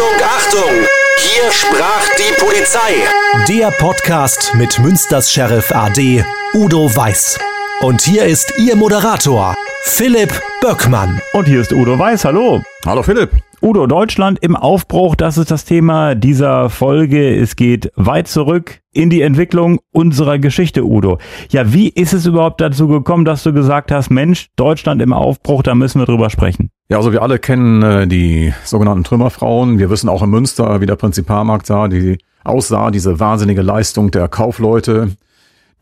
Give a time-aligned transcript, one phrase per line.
[0.00, 0.86] Achtung, Achtung!
[1.18, 3.04] Hier sprach die Polizei.
[3.48, 7.38] Der Podcast mit Münsters Sheriff AD Udo Weiß.
[7.82, 10.32] Und hier ist Ihr Moderator, Philipp
[10.62, 11.20] Böckmann.
[11.34, 12.24] Und hier ist Udo Weiß.
[12.24, 12.62] Hallo.
[12.86, 13.30] Hallo Philipp.
[13.60, 17.36] Udo, Deutschland im Aufbruch, das ist das Thema dieser Folge.
[17.36, 21.18] Es geht weit zurück in die Entwicklung unserer Geschichte, Udo.
[21.50, 25.62] Ja, wie ist es überhaupt dazu gekommen, dass du gesagt hast, Mensch, Deutschland im Aufbruch,
[25.62, 26.70] da müssen wir drüber sprechen?
[26.90, 29.78] Ja, also wir alle kennen äh, die sogenannten Trümmerfrauen.
[29.78, 34.28] Wir wissen auch in Münster, wie der Prinzipalmarkt sah, die aussah, diese wahnsinnige Leistung der
[34.28, 35.16] Kaufleute,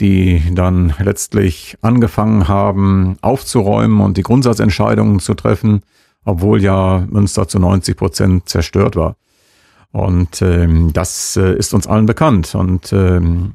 [0.00, 5.82] die dann letztlich angefangen haben aufzuräumen und die Grundsatzentscheidungen zu treffen
[6.28, 9.16] obwohl ja Münster zu 90 Prozent zerstört war.
[9.92, 12.54] Und ähm, das äh, ist uns allen bekannt.
[12.54, 13.54] Und ähm,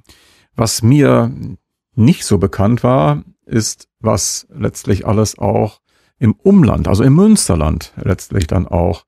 [0.56, 1.32] was mir
[1.96, 5.82] nicht so bekannt war, ist, was letztlich alles auch
[6.20, 9.06] im Umland, also im Münsterland letztlich dann auch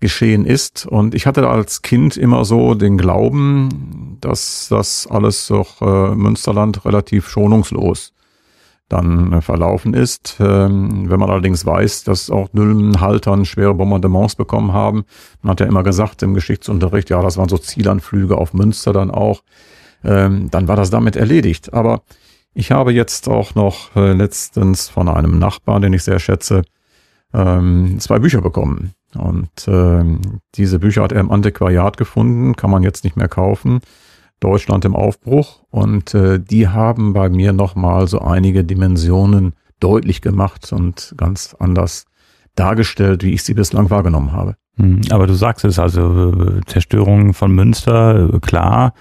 [0.00, 0.86] geschehen ist.
[0.86, 6.84] Und ich hatte als Kind immer so den Glauben, dass das alles doch äh, Münsterland
[6.84, 8.12] relativ schonungslos
[8.88, 10.36] dann äh, verlaufen ist.
[10.40, 15.04] Ähm, wenn man allerdings weiß, dass auch Nullenhaltern schwere Bombardements bekommen haben,
[15.42, 19.10] man hat ja immer gesagt im Geschichtsunterricht, ja, das waren so Zielanflüge auf Münster dann
[19.10, 19.42] auch,
[20.04, 21.74] ähm, dann war das damit erledigt.
[21.74, 22.02] Aber
[22.58, 26.62] ich habe jetzt auch noch äh, letztens von einem Nachbarn, den ich sehr schätze,
[27.32, 28.92] ähm, zwei Bücher bekommen.
[29.16, 29.66] Und
[30.54, 33.80] diese Bücher hat er im Antiquariat gefunden, kann man jetzt nicht mehr kaufen.
[34.40, 40.72] Deutschland im Aufbruch und äh, die haben bei mir nochmal so einige Dimensionen deutlich gemacht
[40.72, 42.06] und ganz anders
[42.54, 44.56] dargestellt, wie ich sie bislang wahrgenommen habe.
[44.76, 48.94] Hm, aber du sagst es, also äh, Zerstörung von Münster, äh, klar,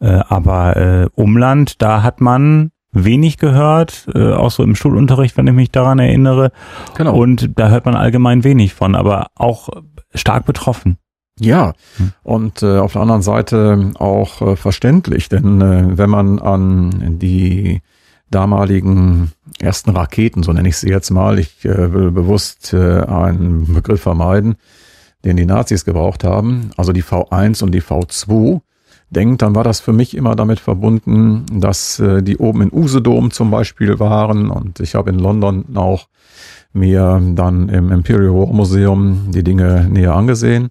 [0.00, 5.46] äh, aber äh, Umland, da hat man wenig gehört, äh, auch so im Schulunterricht, wenn
[5.46, 6.52] ich mich daran erinnere.
[6.96, 7.14] Genau.
[7.16, 9.68] Und da hört man allgemein wenig von, aber auch
[10.14, 10.98] stark betroffen.
[11.40, 12.12] Ja, hm.
[12.24, 17.80] und äh, auf der anderen Seite auch äh, verständlich, denn äh, wenn man an die
[18.30, 19.30] damaligen
[19.60, 24.02] ersten Raketen, so nenne ich sie jetzt mal, ich äh, will bewusst äh, einen Begriff
[24.02, 24.56] vermeiden,
[25.24, 28.60] den die Nazis gebraucht haben, also die V1 und die V2,
[29.10, 33.30] denkt, dann war das für mich immer damit verbunden, dass äh, die oben in Usedom
[33.30, 36.08] zum Beispiel waren und ich habe in London auch
[36.72, 40.68] mir dann im Imperial War Museum die Dinge näher angesehen.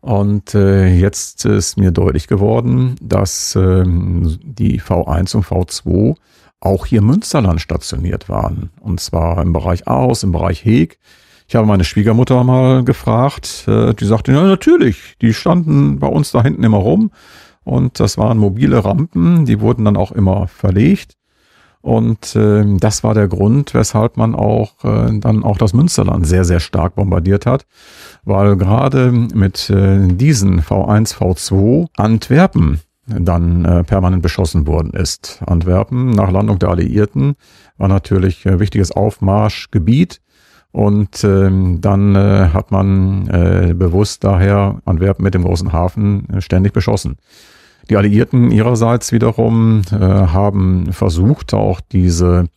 [0.00, 6.16] Und äh, jetzt ist mir deutlich geworden, dass äh, die V1 und V2
[6.60, 8.70] auch hier im Münsterland stationiert waren.
[8.80, 10.98] Und zwar im Bereich Aarhus, im Bereich Heeg.
[11.48, 16.30] Ich habe meine Schwiegermutter mal gefragt, äh, die sagte, ja natürlich, die standen bei uns
[16.30, 17.10] da hinten immer rum.
[17.68, 21.16] Und das waren mobile Rampen, die wurden dann auch immer verlegt.
[21.82, 26.44] Und äh, das war der Grund, weshalb man auch äh, dann auch das Münsterland sehr,
[26.44, 27.66] sehr stark bombardiert hat,
[28.24, 35.42] weil gerade mit äh, diesen V1, V2 Antwerpen dann äh, permanent beschossen worden ist.
[35.46, 37.36] Antwerpen nach Landung der Alliierten
[37.76, 40.22] war natürlich äh, wichtiges Aufmarschgebiet.
[40.70, 46.40] Und äh, dann äh, hat man äh, bewusst daher Antwerpen mit dem großen Hafen äh,
[46.40, 47.16] ständig beschossen.
[47.90, 52.48] Die Alliierten ihrerseits wiederum äh, haben versucht, auch diese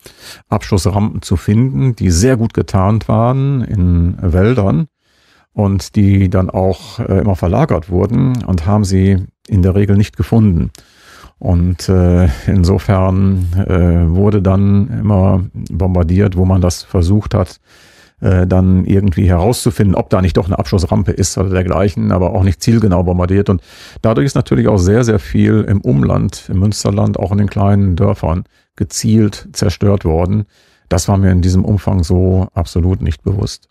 [0.50, 4.88] Abschussrampen zu finden, die sehr gut getarnt waren in Wäldern
[5.54, 10.18] und die dann auch äh, immer verlagert wurden und haben sie in der Regel nicht
[10.18, 10.72] gefunden.
[11.40, 17.60] Und äh, insofern äh, wurde dann immer bombardiert, wo man das versucht hat,
[18.22, 22.44] äh, dann irgendwie herauszufinden, ob da nicht doch eine Abschussrampe ist oder dergleichen, aber auch
[22.44, 23.50] nicht zielgenau bombardiert.
[23.50, 23.62] Und
[24.02, 27.96] dadurch ist natürlich auch sehr, sehr viel im Umland, im Münsterland, auch in den kleinen
[27.96, 28.44] Dörfern
[28.76, 30.46] gezielt zerstört worden.
[30.88, 33.68] Das war mir in diesem Umfang so absolut nicht bewusst.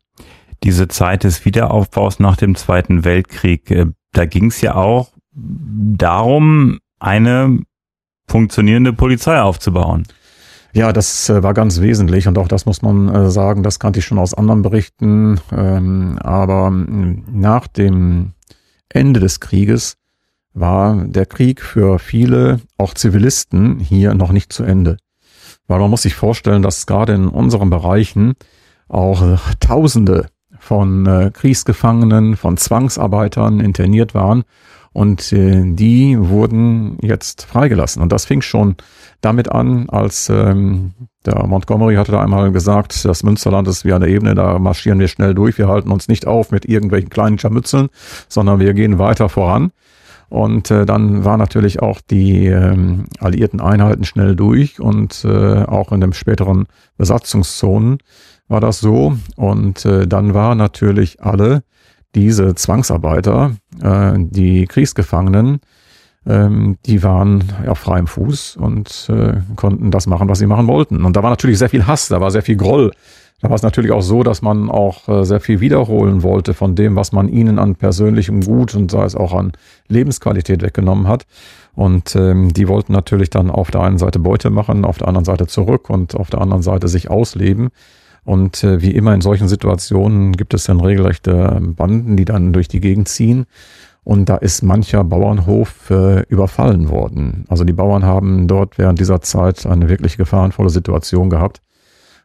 [0.63, 6.81] Diese Zeit des Wiederaufbaus nach dem Zweiten Weltkrieg, äh, da ging es ja auch darum,
[6.99, 7.61] eine
[8.27, 10.05] funktionierende Polizei aufzubauen.
[10.73, 13.99] Ja, das äh, war ganz wesentlich und auch das muss man äh, sagen, das kannte
[13.99, 15.41] ich schon aus anderen Berichten.
[15.53, 18.33] Ähm, aber hm, nach dem
[18.89, 19.97] Ende des Krieges
[20.53, 24.97] war der Krieg für viele, auch Zivilisten, hier noch nicht zu Ende.
[25.67, 28.35] Weil man muss sich vorstellen, dass gerade in unseren Bereichen
[28.89, 30.27] auch äh, Tausende
[30.59, 34.45] von Kriegsgefangenen, von Zwangsarbeitern interniert waren
[34.93, 38.03] und äh, die wurden jetzt freigelassen.
[38.03, 38.77] Und das fing schon
[39.21, 40.95] damit an, als ähm,
[41.27, 45.09] der Montgomery hatte da einmal gesagt, das Münsterland ist wie eine Ebene, da marschieren wir
[45.09, 47.89] schnell durch, wir halten uns nicht auf mit irgendwelchen kleinen Scharmützeln,
[48.29, 49.73] sondern wir gehen weiter voran.
[50.31, 55.91] Und äh, dann war natürlich auch die ähm, alliierten Einheiten schnell durch und äh, auch
[55.93, 56.67] in den späteren
[56.97, 57.99] Besatzungszonen
[58.47, 59.17] war das so.
[59.37, 61.65] Und äh, dann waren natürlich alle
[62.15, 63.53] diese Zwangsarbeiter,
[63.83, 65.61] äh, die Kriegsgefangenen,
[66.27, 71.05] ähm, die waren auf freiem Fuß und äh, konnten das machen, was sie machen wollten.
[71.05, 72.93] Und da war natürlich sehr viel Hass, da war sehr viel Groll.
[73.41, 76.75] Da war es natürlich auch so, dass man auch äh, sehr viel wiederholen wollte von
[76.75, 79.53] dem, was man ihnen an persönlichem Gut und sei es auch an
[79.89, 81.27] Lebensqualität weggenommen hat.
[81.75, 85.25] Und ähm, die wollten natürlich dann auf der einen Seite Beute machen, auf der anderen
[85.25, 87.71] Seite zurück und auf der anderen Seite sich ausleben.
[88.25, 92.69] Und äh, wie immer in solchen Situationen gibt es dann regelrechte Banden, die dann durch
[92.69, 93.47] die Gegend ziehen.
[94.05, 97.45] Und da ist mancher Bauernhof äh, überfallen worden.
[97.49, 101.61] Also die Bauern haben dort während dieser Zeit eine wirklich gefahrenvolle Situation gehabt.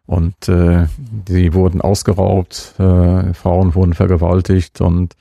[0.06, 5.16] Und äh, die wurden ausgeraubt, äh, Frauen wurden vergewaltigt und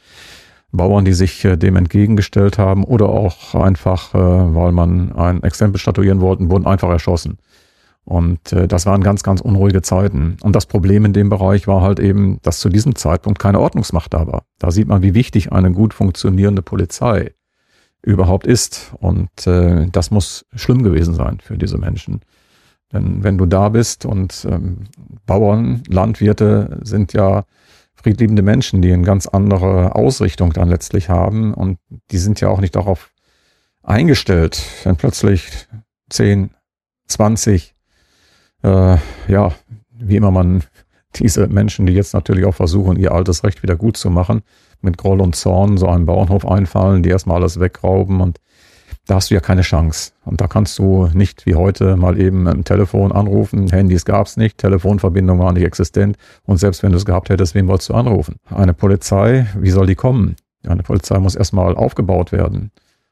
[0.73, 5.81] Bauern, die sich äh, dem entgegengestellt haben oder auch einfach, äh, weil man ein Exempel
[5.81, 7.39] statuieren wollten, wurden einfach erschossen.
[8.05, 10.37] Und äh, das waren ganz, ganz unruhige Zeiten.
[10.43, 14.13] Und das Problem in dem Bereich war halt eben, dass zu diesem Zeitpunkt keine Ordnungsmacht
[14.13, 14.45] da war.
[14.59, 17.33] Da sieht man, wie wichtig eine gut funktionierende Polizei
[18.03, 18.93] überhaupt ist.
[19.01, 22.21] Und äh, das muss schlimm gewesen sein für diese Menschen.
[22.93, 24.85] Denn wenn du da bist und ähm,
[25.27, 27.45] Bauern, Landwirte sind ja
[27.95, 31.55] friedliebende Menschen, die eine ganz andere Ausrichtung dann letztlich haben.
[31.55, 31.79] Und
[32.11, 33.13] die sind ja auch nicht darauf
[33.83, 35.67] eingestellt, wenn plötzlich
[36.11, 36.51] 10,
[37.07, 37.74] 20
[38.65, 38.97] äh,
[39.29, 39.53] ja,
[39.93, 40.65] wie immer man
[41.17, 44.43] diese Menschen, die jetzt natürlich auch versuchen, ihr altes Recht wieder gut zu machen,
[44.81, 48.39] mit Groll und Zorn so einen Bauernhof einfallen, die erstmal alles wegrauben und
[49.07, 50.13] da hast du ja keine Chance.
[50.25, 53.69] Und da kannst du nicht wie heute mal eben im Telefon anrufen.
[53.69, 56.17] Handys gab's nicht, Telefonverbindung war nicht existent.
[56.45, 58.37] Und selbst wenn du es gehabt hättest, wen wolltest du anrufen?
[58.47, 60.37] Eine Polizei, wie soll die kommen?
[60.67, 62.71] Eine Polizei muss erstmal aufgebaut werden.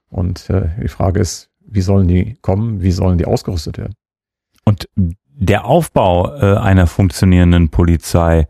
[0.09, 2.81] Und äh, die Frage ist, wie sollen die kommen?
[2.81, 3.95] Wie sollen die ausgerüstet werden?
[4.65, 4.89] Und
[5.53, 8.47] der Aufbau äh, einer funktionierenden Polizei,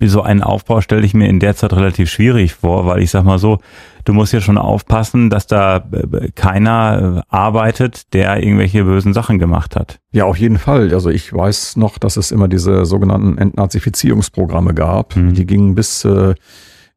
[0.00, 3.24] so einen Aufbau stelle ich mir in der Zeit relativ schwierig vor, weil ich sag
[3.24, 3.58] mal so,
[4.04, 9.40] du musst ja schon aufpassen, dass da äh, keiner äh, arbeitet, der irgendwelche bösen Sachen
[9.40, 9.98] gemacht hat.
[10.12, 10.94] Ja, auf jeden Fall.
[10.94, 15.16] Also ich weiß noch, dass es immer diese sogenannten Entnazifizierungsprogramme gab.
[15.16, 15.34] Mhm.
[15.34, 16.36] Die gingen bis äh,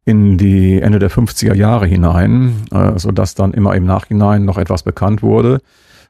[0.05, 4.59] in die Ende der 50er Jahre hinein, äh, so dass dann immer im Nachhinein noch
[4.59, 5.61] etwas bekannt wurde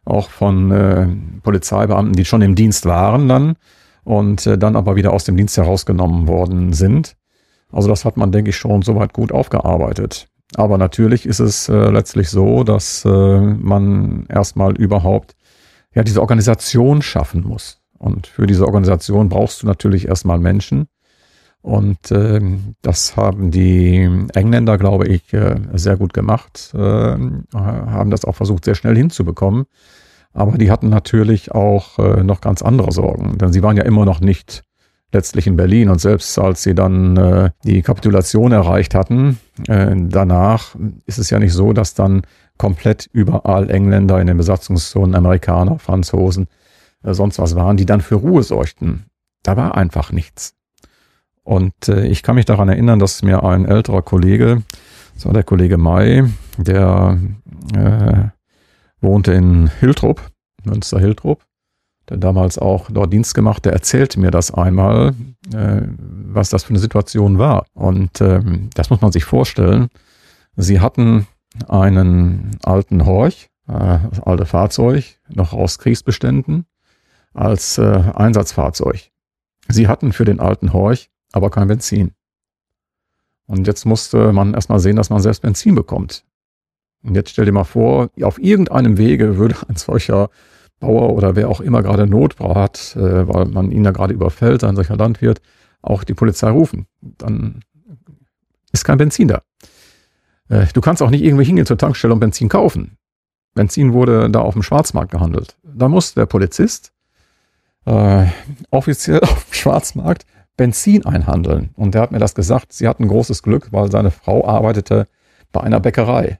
[0.06, 1.07] auch von äh,
[1.42, 3.56] Polizeibeamten, die schon im Dienst waren dann
[4.04, 7.18] und äh, dann aber wieder aus dem Dienst herausgenommen worden sind.
[7.72, 10.28] Also das hat man, denke ich, schon soweit gut aufgearbeitet.
[10.56, 15.36] Aber natürlich ist es äh, letztlich so, dass äh, man erstmal überhaupt
[15.94, 17.81] ja diese Organisation schaffen muss.
[17.98, 20.88] Und für diese Organisation brauchst du natürlich erstmal Menschen.
[21.66, 22.40] Und äh,
[22.84, 28.66] das haben die Engländer, glaube ich, äh, sehr gut gemacht, äh, haben das auch versucht,
[28.66, 29.66] sehr schnell hinzubekommen.
[30.32, 34.06] Aber die hatten natürlich auch äh, noch ganz andere Sorgen, denn sie waren ja immer
[34.06, 34.62] noch nicht
[35.12, 35.90] letztlich in Berlin.
[35.90, 40.76] Und selbst als sie dann äh, die Kapitulation erreicht hatten, äh, danach
[41.08, 42.28] ist es ja nicht so, dass dann
[42.60, 46.46] komplett überall Engländer in den Besatzungszonen, Amerikaner, Franzosen,
[47.02, 49.06] äh, sonst was waren, die dann für Ruhe sorgten.
[49.42, 50.54] Da war einfach nichts.
[51.45, 54.63] Und äh, ich kann mich daran erinnern, dass mir ein älterer Kollege,
[55.13, 56.24] das war der Kollege May,
[56.57, 57.19] der
[57.75, 58.24] äh,
[59.00, 60.21] wohnte in Hiltrup,
[60.63, 61.44] Münster Hiltrup,
[62.09, 65.13] der damals auch dort Dienst gemacht, der erzählte mir das einmal,
[65.53, 67.68] äh, was das für eine Situation war.
[67.75, 68.42] Und äh,
[68.74, 69.89] das muss man sich vorstellen.
[70.56, 71.28] Sie hatten
[71.68, 76.66] einen alten Horch, äh, alte Fahrzeug, noch aus Kriegsbeständen,
[77.35, 79.11] als äh, Einsatzfahrzeug.
[79.68, 82.13] Sie hatten für den alten Horch aber kein Benzin.
[83.45, 86.23] Und jetzt musste man erstmal sehen, dass man selbst Benzin bekommt.
[87.04, 90.30] Und jetzt stell dir mal vor, auf irgendeinem Wege würde ein solcher
[90.80, 94.63] Bauer oder wer auch immer gerade Not hat, äh, weil man ihn da gerade überfällt,
[94.63, 95.42] ein solcher Landwirt,
[95.81, 96.87] auch die Polizei rufen.
[97.01, 97.59] Dann
[98.71, 99.42] ist kein Benzin da.
[100.49, 102.97] Äh, du kannst auch nicht irgendwie hingehen zur Tankstelle und Benzin kaufen.
[103.54, 105.57] Benzin wurde da auf dem Schwarzmarkt gehandelt.
[105.63, 106.92] Da muss der Polizist
[107.85, 108.25] äh,
[108.71, 110.25] offiziell auf dem Schwarzmarkt
[110.57, 111.71] Benzin einhandeln.
[111.76, 112.74] Und der hat mir das gesagt.
[112.74, 115.07] Sie hatten großes Glück, weil seine Frau arbeitete
[115.52, 116.40] bei einer Bäckerei.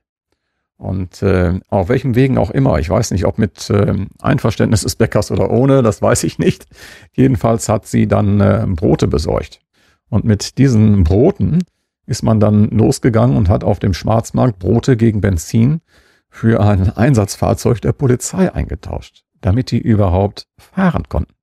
[0.77, 4.98] Und äh, auf welchem Wegen auch immer, ich weiß nicht, ob mit äh, Einverständnis des
[4.98, 6.65] Bäckers oder ohne, das weiß ich nicht.
[7.13, 9.62] Jedenfalls hat sie dann äh, Brote besorgt.
[10.10, 11.63] Und mit diesen Broten
[12.05, 15.81] ist man dann losgegangen und hat auf dem Schwarzmarkt Brote gegen Benzin
[16.29, 21.34] für ein Einsatzfahrzeug der Polizei eingetauscht, damit die überhaupt fahren konnten.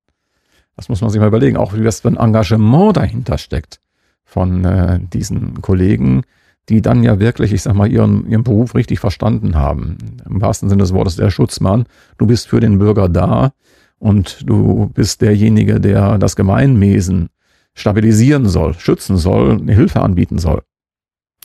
[0.77, 3.81] Das muss man sich mal überlegen, auch wie das für ein Engagement dahinter steckt
[4.25, 6.23] von äh, diesen Kollegen,
[6.69, 9.99] die dann ja wirklich, ich sag mal, ihren, ihren Beruf richtig verstanden haben.
[10.25, 11.85] Im wahrsten Sinne des Wortes der Schutzmann.
[12.19, 13.53] Du bist für den Bürger da
[13.99, 17.29] und du bist derjenige, der das Gemeinwesen
[17.75, 20.63] stabilisieren soll, schützen soll, eine Hilfe anbieten soll.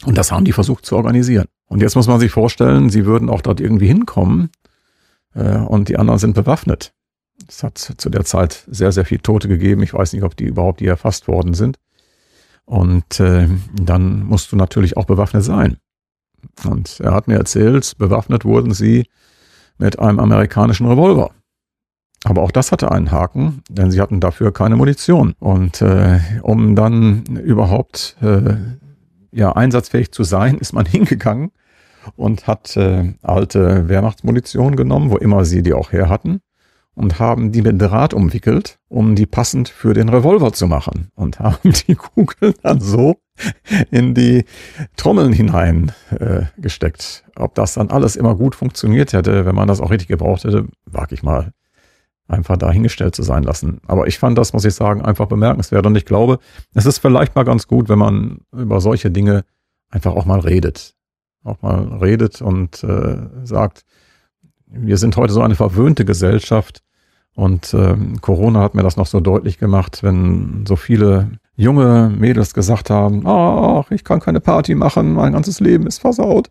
[0.06, 1.48] Und das haben die versucht zu organisieren.
[1.68, 4.50] Und jetzt muss man sich vorstellen, sie würden auch dort irgendwie hinkommen
[5.34, 6.94] äh, und die anderen sind bewaffnet.
[7.48, 9.84] Es hat zu der Zeit sehr, sehr viel Tote gegeben.
[9.84, 11.78] Ich weiß nicht, ob die überhaupt die erfasst worden sind.
[12.66, 15.78] Und äh, dann musst du natürlich auch bewaffnet sein.
[16.66, 19.08] Und er hat mir erzählt, bewaffnet wurden sie
[19.78, 21.32] mit einem amerikanischen Revolver.
[22.24, 25.34] Aber auch das hatte einen Haken, denn sie hatten dafür keine Munition.
[25.40, 28.56] Und äh, um dann überhaupt äh,
[29.32, 31.52] ja, einsatzfähig zu sein, ist man hingegangen
[32.16, 36.42] und hat äh, alte Wehrmachtsmunition genommen, wo immer sie die auch her hatten,
[36.98, 41.10] und haben die mit Draht umwickelt, um die passend für den Revolver zu machen.
[41.14, 43.18] Und haben die Kugeln dann so
[43.92, 44.46] in die
[44.96, 47.24] Trommeln hinein äh, gesteckt.
[47.36, 50.66] Ob das dann alles immer gut funktioniert hätte, wenn man das auch richtig gebraucht hätte,
[50.86, 51.54] wage ich mal
[52.28, 53.80] einfach dahingestellt zu sein lassen.
[53.86, 55.86] Aber ich fand das, muss ich sagen, einfach bemerkenswert.
[55.86, 56.40] Und ich glaube,
[56.74, 59.46] es ist vielleicht mal ganz gut, wenn man über solche Dinge
[59.92, 60.96] einfach auch mal redet.
[61.44, 63.86] Auch mal redet und äh, sagt,
[64.66, 66.82] wir sind heute so eine verwöhnte Gesellschaft.
[67.38, 72.56] Und äh, Corona hat mir das noch so deutlich gemacht, wenn so viele junge Mädels
[72.56, 76.50] gesagt haben, ach, ich kann keine Party machen, mein ganzes Leben ist versaut.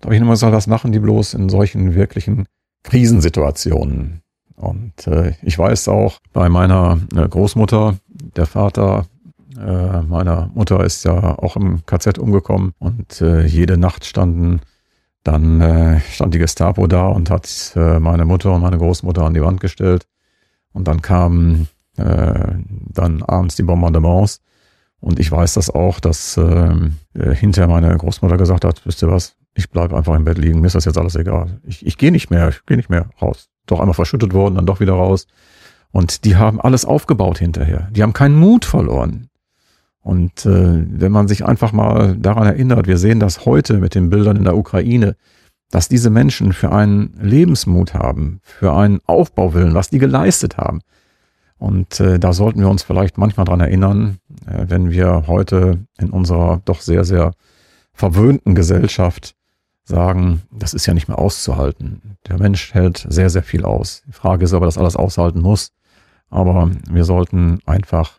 [0.00, 2.46] Da habe ich immer gesagt, was machen die bloß in solchen wirklichen
[2.82, 4.22] Krisensituationen?
[4.56, 9.06] Und äh, ich weiß auch bei meiner äh, Großmutter, der Vater
[9.56, 14.60] äh, meiner Mutter ist ja auch im KZ umgekommen und äh, jede Nacht standen
[15.22, 19.34] dann äh, stand die Gestapo da und hat äh, meine Mutter und meine Großmutter an
[19.34, 20.06] die Wand gestellt.
[20.76, 22.52] Und dann kamen äh,
[22.92, 24.42] dann abends die Bombardements.
[25.00, 26.70] Und ich weiß das auch, dass äh,
[27.14, 30.60] äh hinterher meine Großmutter gesagt hat, wisst ihr was, ich bleibe einfach im Bett liegen,
[30.60, 31.60] mir ist das jetzt alles egal.
[31.64, 34.66] Ich, ich gehe nicht mehr, ich gehe nicht mehr raus doch einmal verschüttet worden, dann
[34.66, 35.26] doch wieder raus.
[35.92, 37.88] Und die haben alles aufgebaut hinterher.
[37.90, 39.28] Die haben keinen Mut verloren.
[40.02, 44.10] Und äh, wenn man sich einfach mal daran erinnert, wir sehen das heute mit den
[44.10, 45.16] Bildern in der Ukraine,
[45.70, 50.80] dass diese Menschen für einen Lebensmut haben, für einen Aufbauwillen, was die geleistet haben.
[51.58, 56.10] Und äh, da sollten wir uns vielleicht manchmal dran erinnern, äh, wenn wir heute in
[56.10, 57.32] unserer doch sehr, sehr
[57.92, 59.34] verwöhnten Gesellschaft
[59.84, 62.18] sagen, das ist ja nicht mehr auszuhalten.
[62.28, 64.02] Der Mensch hält sehr, sehr viel aus.
[64.06, 65.72] Die Frage ist, ob er das alles aushalten muss.
[66.28, 68.18] Aber wir sollten einfach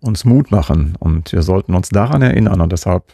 [0.00, 2.60] uns Mut machen und wir sollten uns daran erinnern.
[2.60, 3.04] Und deshalb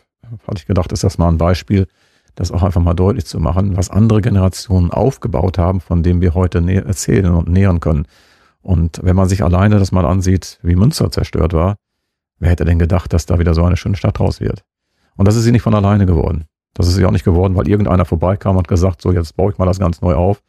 [0.47, 1.87] hatte ich gedacht, ist das mal ein Beispiel,
[2.35, 6.35] das auch einfach mal deutlich zu machen, was andere Generationen aufgebaut haben, von dem wir
[6.35, 8.07] heute erzählen und nähern können.
[8.62, 11.76] Und wenn man sich alleine das mal ansieht, wie Münster zerstört war,
[12.38, 14.64] wer hätte denn gedacht, dass da wieder so eine schöne Stadt raus wird?
[15.17, 16.47] Und das ist sie nicht von alleine geworden.
[16.73, 19.59] Das ist sie auch nicht geworden, weil irgendeiner vorbeikam und gesagt, so jetzt baue ich
[19.59, 20.43] mal das ganz neu auf.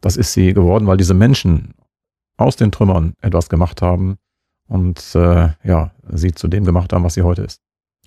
[0.00, 1.74] Das ist sie geworden, weil diese Menschen
[2.36, 4.18] aus den Trümmern etwas gemacht haben
[4.68, 7.60] und äh, ja, sie zu dem gemacht haben, was sie heute ist.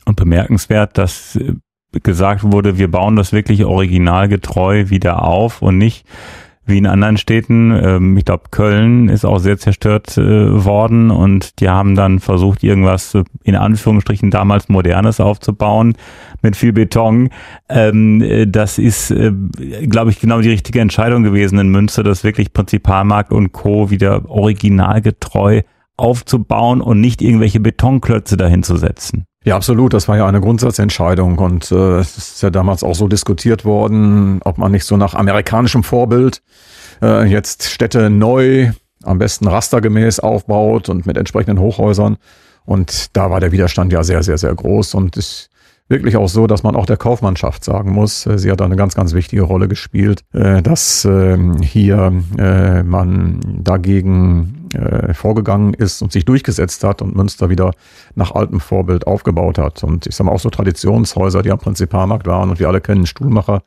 [0.05, 1.55] Und bemerkenswert, dass äh,
[2.03, 6.05] gesagt wurde, wir bauen das wirklich originalgetreu wieder auf und nicht
[6.65, 7.71] wie in anderen Städten.
[7.71, 12.63] Ähm, ich glaube, Köln ist auch sehr zerstört äh, worden und die haben dann versucht,
[12.63, 15.95] irgendwas äh, in Anführungsstrichen damals Modernes aufzubauen
[16.41, 17.29] mit viel Beton.
[17.69, 19.13] Ähm, äh, das ist,
[19.87, 23.89] glaube ich, genau die richtige Entscheidung gewesen in Münster, das wirklich Prinzipalmarkt und Co.
[23.91, 25.61] wieder originalgetreu
[25.97, 29.25] aufzubauen und nicht irgendwelche Betonklötze dahin zu setzen.
[29.45, 29.93] Ja, absolut.
[29.93, 34.39] Das war ja eine Grundsatzentscheidung und äh, es ist ja damals auch so diskutiert worden,
[34.43, 36.41] ob man nicht so nach amerikanischem Vorbild
[37.03, 38.71] äh, jetzt Städte neu,
[39.03, 42.17] am besten rastergemäß aufbaut und mit entsprechenden Hochhäusern.
[42.65, 45.47] Und da war der Widerstand ja sehr, sehr, sehr groß und ich
[45.87, 48.95] wirklich auch so, dass man auch der Kaufmannschaft sagen muss, äh, sie hat eine ganz,
[48.95, 54.61] ganz wichtige Rolle gespielt, äh, dass ähm, hier äh, man dagegen
[55.13, 57.71] vorgegangen ist und sich durchgesetzt hat und Münster wieder
[58.15, 59.85] nach altem Vorbild aufgebaut hat.
[59.85, 63.05] Und ich sage mal auch so Traditionshäuser, die am Prinzipalmarkt waren und wir alle kennen
[63.05, 63.61] Stuhlmacher,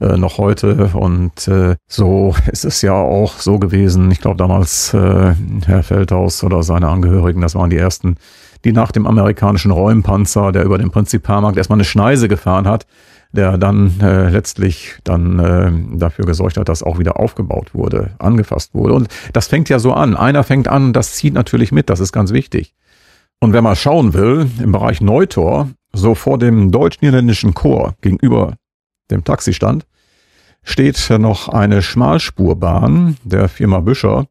[0.00, 0.90] äh, noch heute.
[0.94, 4.10] Und äh, so ist es ja auch so gewesen.
[4.10, 5.34] Ich glaube damals äh,
[5.66, 8.16] Herr Feldhaus oder seine Angehörigen, das waren die ersten,
[8.64, 12.86] die nach dem amerikanischen Räumpanzer, der über den Prinzipalmarkt erstmal eine Schneise gefahren hat,
[13.32, 18.74] der dann äh, letztlich dann äh, dafür gesorgt hat, dass auch wieder aufgebaut wurde, angefasst
[18.74, 18.94] wurde.
[18.94, 20.16] Und das fängt ja so an.
[20.16, 22.74] Einer fängt an, das zieht natürlich mit, das ist ganz wichtig.
[23.40, 28.54] Und wenn man schauen will, im Bereich Neutor, so vor dem deutsch-niederländischen Chor gegenüber
[29.10, 29.86] dem Taxistand,
[30.62, 34.26] steht noch eine Schmalspurbahn der Firma Büscher.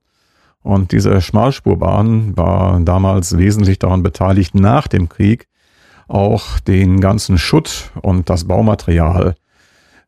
[0.66, 5.48] Und diese Schmalspurbahn war damals wesentlich daran beteiligt, nach dem Krieg
[6.08, 9.36] auch den ganzen Schutt und das Baumaterial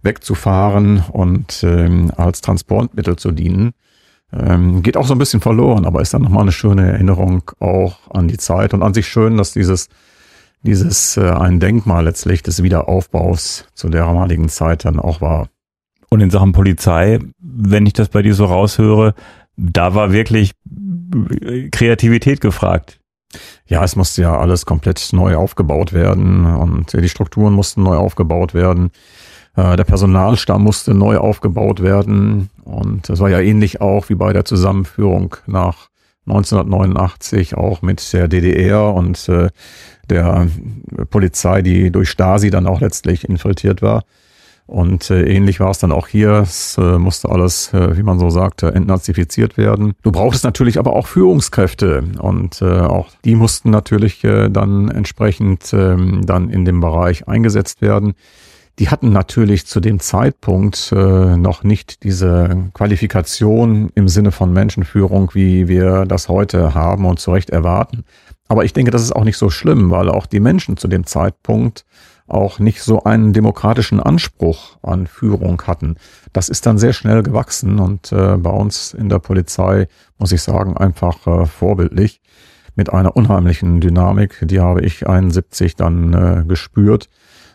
[0.02, 3.74] wegzufahren und ähm, als Transportmittel zu dienen.
[4.34, 8.10] Ähm, geht auch so ein bisschen verloren, aber ist dann nochmal eine schöne Erinnerung auch
[8.10, 9.90] an die Zeit und an sich schön, dass dieses
[10.64, 15.50] dieses äh, ein Denkmal letztlich des Wiederaufbaus zu der damaligen Zeit dann auch war.
[16.10, 19.14] Und in Sachen Polizei, wenn ich das bei dir so raushöre,
[19.58, 20.54] da war wirklich
[21.72, 23.00] Kreativität gefragt.
[23.66, 28.54] Ja, es musste ja alles komplett neu aufgebaut werden und die Strukturen mussten neu aufgebaut
[28.54, 28.92] werden.
[29.56, 34.32] Äh, der Personalstamm musste neu aufgebaut werden und das war ja ähnlich auch wie bei
[34.32, 35.90] der Zusammenführung nach
[36.28, 39.50] 1989 auch mit der DDR und äh,
[40.10, 40.48] der
[41.10, 44.04] Polizei, die durch Stasi dann auch letztlich infiltriert war.
[44.68, 46.32] Und äh, ähnlich war es dann auch hier.
[46.44, 49.94] Es äh, musste alles, äh, wie man so sagte, entnazifiziert werden.
[50.04, 55.72] Du brauchtest natürlich aber auch Führungskräfte und äh, auch die mussten natürlich äh, dann entsprechend
[55.72, 58.14] äh, dann in dem Bereich eingesetzt werden.
[58.80, 65.32] Die hatten natürlich zu dem Zeitpunkt äh, noch nicht diese Qualifikation im Sinne von Menschenführung,
[65.34, 68.04] wie wir das heute haben und zu Recht erwarten.
[68.50, 71.06] Aber ich denke, das ist auch nicht so schlimm, weil auch die Menschen zu dem
[71.06, 71.86] Zeitpunkt
[72.28, 75.96] auch nicht so einen demokratischen Anspruch an Führung hatten.
[76.34, 80.42] Das ist dann sehr schnell gewachsen und äh, bei uns in der Polizei, muss ich
[80.42, 82.22] sagen, einfach äh, vorbildlich
[82.76, 84.40] mit einer unheimlichen Dynamik.
[84.44, 87.10] Die habe ich 71 dann äh, gespürt,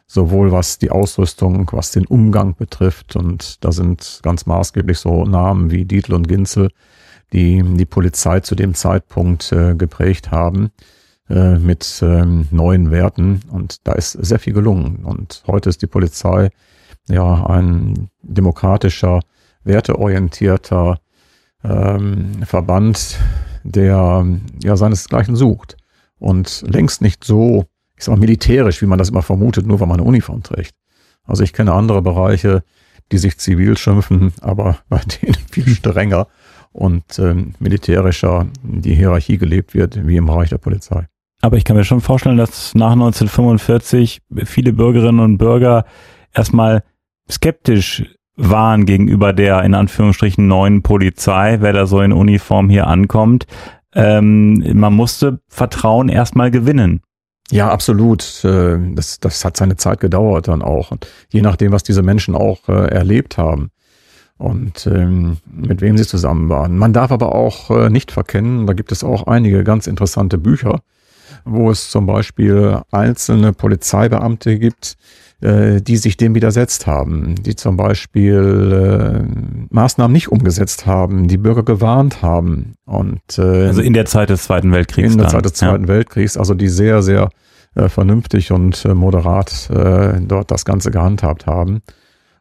[0.07, 3.15] sowohl was die Ausrüstung, was den Umgang betrifft.
[3.15, 6.71] Und da sind ganz maßgeblich so Namen wie Dietl und Ginzel,
[7.33, 10.71] die die Polizei zu dem Zeitpunkt äh, geprägt haben.
[11.33, 14.97] Äh, mit ähm, neuen Werten und da ist sehr viel gelungen.
[15.03, 16.51] Und heute ist die Polizei
[17.09, 19.21] ja ein demokratischer,
[19.65, 21.01] werteorientierter
[21.65, 23.19] ähm, Verband,
[23.65, 24.27] der
[24.63, 25.79] ja seinesgleichen sucht
[26.19, 27.65] und längst nicht so,
[27.97, 30.75] ich sag mal, militärisch, wie man das immer vermutet, nur weil man eine Uniform trägt.
[31.25, 32.63] Also ich kenne andere Bereiche,
[33.11, 36.27] die sich zivil schimpfen, aber bei denen viel strenger
[36.73, 41.07] und ähm, militärischer die Hierarchie gelebt wird, wie im Bereich der Polizei.
[41.43, 45.85] Aber ich kann mir schon vorstellen, dass nach 1945 viele Bürgerinnen und Bürger
[46.33, 46.85] erstmal
[47.29, 48.05] skeptisch
[48.37, 53.47] waren gegenüber der in Anführungsstrichen neuen Polizei, wer da so in Uniform hier ankommt.
[53.95, 57.03] Ähm, man musste Vertrauen erstmal gewinnen.
[57.51, 58.45] Ja, absolut.
[58.45, 60.93] Äh, das, das hat seine Zeit gedauert dann auch.
[60.93, 63.71] Und je nachdem, was diese Menschen auch äh, erlebt haben
[64.39, 66.79] und ähm, mit wem sie zusammen waren.
[66.79, 70.81] Man darf aber auch äh, nicht verkennen, da gibt es auch einige ganz interessante Bücher,
[71.45, 74.97] wo es zum Beispiel einzelne Polizeibeamte gibt,
[75.43, 81.39] äh, die sich dem widersetzt haben, die zum Beispiel äh, Maßnahmen nicht umgesetzt haben, die
[81.39, 82.75] Bürger gewarnt haben.
[82.85, 85.13] Und, äh, also in der Zeit des Zweiten Weltkriegs.
[85.13, 85.33] In der dann.
[85.33, 85.89] Zeit des Zweiten ja.
[85.89, 87.29] Weltkriegs, also die sehr, sehr
[87.75, 91.83] äh, vernünftig und äh, moderat äh, dort das Ganze gehandhabt haben.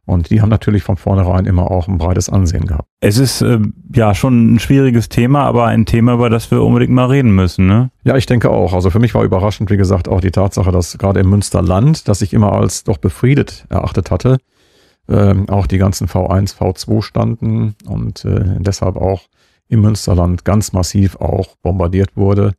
[0.06, 2.88] Und die haben natürlich von vornherein immer auch ein breites Ansehen gehabt.
[3.02, 3.60] Es ist äh,
[3.94, 7.68] ja schon ein schwieriges Thema, aber ein Thema, über das wir unbedingt mal reden müssen,
[7.68, 7.92] ne?
[8.04, 8.74] Ja, ich denke auch.
[8.74, 12.22] Also für mich war überraschend, wie gesagt, auch die Tatsache, dass gerade im Münsterland, das
[12.22, 14.38] ich immer als doch befriedet erachtet hatte,
[15.08, 19.22] äh, auch die ganzen V1, V2 standen und äh, deshalb auch
[19.68, 22.54] im Münsterland ganz massiv auch bombardiert wurde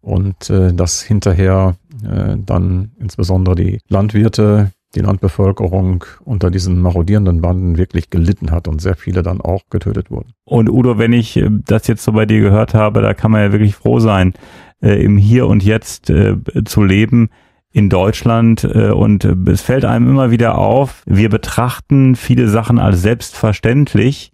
[0.00, 7.76] und äh, dass hinterher äh, dann insbesondere die Landwirte die Landbevölkerung unter diesen marodierenden Banden
[7.76, 10.32] wirklich gelitten hat und sehr viele dann auch getötet wurden.
[10.44, 13.42] Und Udo, wenn ich äh, das jetzt so bei dir gehört habe, da kann man
[13.42, 14.34] ja wirklich froh sein,
[14.80, 17.30] äh, im Hier und Jetzt äh, zu leben
[17.72, 24.32] in Deutschland und es fällt einem immer wieder auf, wir betrachten viele Sachen als selbstverständlich,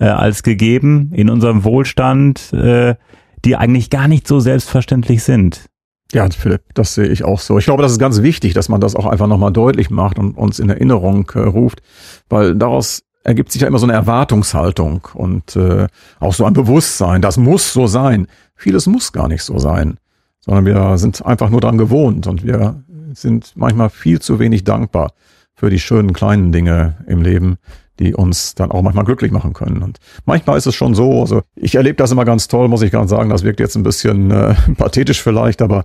[0.00, 5.69] als gegeben in unserem Wohlstand, die eigentlich gar nicht so selbstverständlich sind.
[6.12, 7.58] Ja, Philipp, das sehe ich auch so.
[7.58, 10.36] Ich glaube, das ist ganz wichtig, dass man das auch einfach nochmal deutlich macht und
[10.36, 11.82] uns in Erinnerung äh, ruft,
[12.28, 15.86] weil daraus ergibt sich ja immer so eine Erwartungshaltung und äh,
[16.18, 17.22] auch so ein Bewusstsein.
[17.22, 18.26] Das muss so sein.
[18.56, 19.98] Vieles muss gar nicht so sein,
[20.40, 22.82] sondern wir sind einfach nur daran gewohnt und wir
[23.14, 25.12] sind manchmal viel zu wenig dankbar
[25.54, 27.58] für die schönen kleinen Dinge im Leben,
[28.00, 29.82] die uns dann auch manchmal glücklich machen können.
[29.82, 32.90] Und manchmal ist es schon so, also ich erlebe das immer ganz toll, muss ich
[32.90, 35.84] ganz sagen, das wirkt jetzt ein bisschen äh, pathetisch vielleicht, aber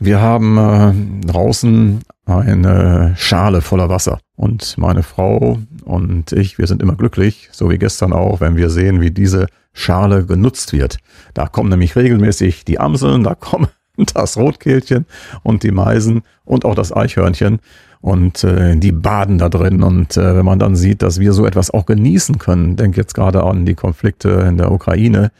[0.00, 6.82] wir haben äh, draußen eine Schale voller Wasser und meine Frau und ich, wir sind
[6.82, 10.98] immer glücklich, so wie gestern auch, wenn wir sehen, wie diese Schale genutzt wird.
[11.34, 13.68] Da kommen nämlich regelmäßig die Amseln, da kommen
[14.14, 15.06] das Rotkehlchen
[15.42, 17.60] und die Meisen und auch das Eichhörnchen
[18.02, 19.82] und äh, die baden da drin.
[19.82, 23.14] Und äh, wenn man dann sieht, dass wir so etwas auch genießen können, denke jetzt
[23.14, 25.30] gerade an die Konflikte in der Ukraine,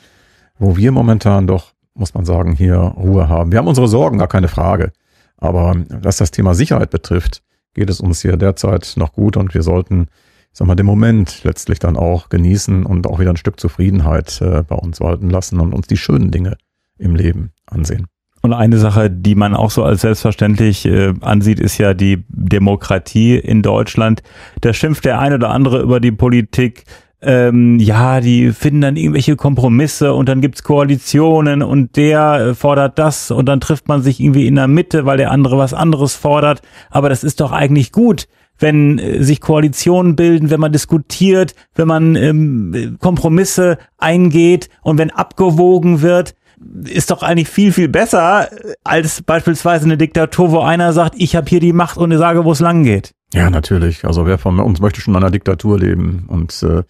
[0.59, 3.51] wo wir momentan doch, muss man sagen, hier Ruhe haben.
[3.51, 4.93] Wir haben unsere Sorgen, gar keine Frage.
[5.37, 7.43] Aber was das Thema Sicherheit betrifft,
[7.75, 10.07] geht es uns hier derzeit noch gut und wir sollten,
[10.53, 14.41] ich sag mal, den Moment letztlich dann auch genießen und auch wieder ein Stück Zufriedenheit
[14.41, 16.57] äh, bei uns walten lassen und uns die schönen Dinge
[16.97, 18.07] im Leben ansehen.
[18.43, 23.37] Und eine Sache, die man auch so als selbstverständlich äh, ansieht, ist ja die Demokratie
[23.37, 24.23] in Deutschland.
[24.61, 26.85] Da schimpft der ein oder andere über die Politik.
[27.25, 32.99] Ähm, ja, die finden dann irgendwelche Kompromisse und dann gibt's Koalitionen und der äh, fordert
[32.99, 36.17] das und dann trifft man sich irgendwie in der Mitte, weil der andere was anderes
[36.17, 36.63] fordert.
[36.91, 38.27] Aber das ist doch eigentlich gut
[38.59, 45.11] wenn äh, sich Koalitionen bilden, wenn man diskutiert, wenn man ähm, Kompromisse eingeht und wenn
[45.11, 46.35] abgewogen wird,
[46.85, 48.49] ist doch eigentlich viel, viel besser
[48.85, 52.45] als beispielsweise eine Diktatur, wo einer sagt, ich habe hier die Macht und ich sage,
[52.45, 53.13] wo es lang geht.
[53.35, 54.05] Ja, natürlich.
[54.05, 56.83] Also wer von uns möchte schon in einer Diktatur leben und äh,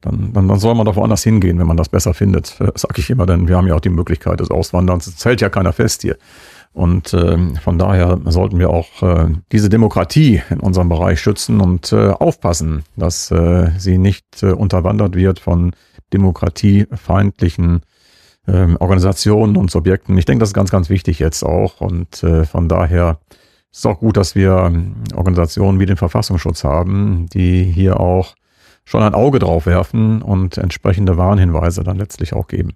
[0.00, 2.60] dann, dann, dann soll man doch woanders hingehen, wenn man das besser findet.
[2.60, 5.06] Äh, sag ich immer, denn wir haben ja auch die Möglichkeit des Auswanderns.
[5.06, 6.16] Es hält ja keiner fest hier.
[6.72, 11.92] Und äh, von daher sollten wir auch äh, diese Demokratie in unserem Bereich schützen und
[11.92, 15.72] äh, aufpassen, dass äh, sie nicht äh, unterwandert wird von
[16.12, 17.80] demokratiefeindlichen
[18.48, 20.16] äh, Organisationen und Subjekten.
[20.18, 21.80] Ich denke, das ist ganz, ganz wichtig jetzt auch.
[21.80, 23.20] Und äh, von daher
[23.70, 28.34] ist es auch gut, dass wir ähm, Organisationen wie den Verfassungsschutz haben, die hier auch
[28.84, 32.72] schon ein Auge drauf werfen und entsprechende Warnhinweise dann letztlich auch geben.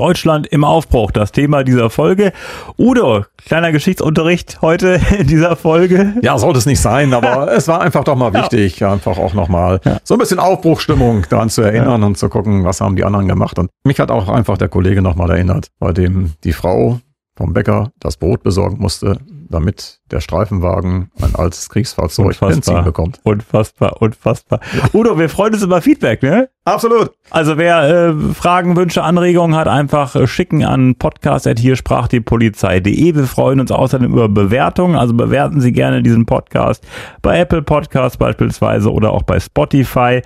[0.00, 2.32] Deutschland im Aufbruch, das Thema dieser Folge.
[2.78, 6.14] Udo, kleiner Geschichtsunterricht heute in dieser Folge.
[6.22, 8.94] Ja, sollte es nicht sein, aber es war einfach doch mal wichtig, ja.
[8.94, 9.98] einfach auch nochmal ja.
[10.02, 12.06] so ein bisschen Aufbruchstimmung daran zu erinnern ja.
[12.06, 13.58] und zu gucken, was haben die anderen gemacht.
[13.58, 16.98] Und mich hat auch einfach der Kollege nochmal erinnert, bei dem die Frau
[17.36, 19.18] vom Bäcker das Brot besorgen musste,
[19.50, 23.18] damit der Streifenwagen ein altes Kriegsfahrzeug unfassbar, Benzin bekommt.
[23.24, 24.60] Unfassbar, unfassbar.
[24.94, 26.48] Udo, wir freuen uns über Feedback, ne?
[26.64, 27.10] Absolut.
[27.30, 33.16] Also wer äh, Fragen, Wünsche, Anregungen hat, einfach äh, schicken an podcast.hiersprachdiepolizei.de.
[33.16, 34.94] Wir freuen uns außerdem über Bewertungen.
[34.96, 36.86] Also bewerten Sie gerne diesen Podcast
[37.20, 40.22] bei Apple Podcasts beispielsweise oder auch bei Spotify.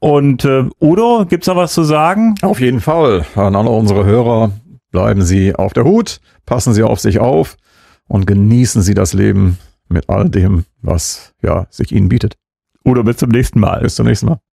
[0.00, 2.36] Und äh, Udo, gibt's noch was zu sagen?
[2.40, 3.26] Auf jeden Fall.
[3.34, 4.50] An alle unsere Hörer,
[4.90, 7.58] bleiben Sie auf der Hut, passen Sie auf sich auf
[8.12, 12.36] und genießen Sie das Leben mit all dem, was ja sich Ihnen bietet.
[12.84, 13.80] Oder bis zum nächsten Mal.
[13.80, 14.38] Bis zum nächsten Mal.